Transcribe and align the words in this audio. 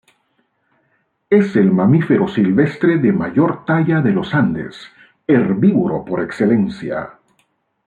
Es 1.29 1.55
el 1.55 1.69
mamífero 1.71 2.27
silvestre 2.27 2.97
de 2.97 3.11
mayor 3.13 3.65
talla 3.65 4.01
de 4.01 4.09
los 4.09 4.33
Andes, 4.33 4.87
herbívoro 5.27 6.03
por 6.03 6.21
excelencia. 6.23 7.19